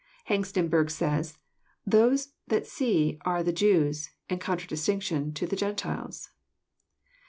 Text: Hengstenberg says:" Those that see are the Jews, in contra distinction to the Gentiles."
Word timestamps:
Hengstenberg 0.29 0.89
says:" 0.89 1.37
Those 1.99 2.29
that 2.47 2.65
see 2.65 3.19
are 3.23 3.43
the 3.43 3.53
Jews, 3.53 4.09
in 4.29 4.39
contra 4.39 4.67
distinction 4.67 5.31
to 5.33 5.45
the 5.45 5.55
Gentiles." 5.55 6.31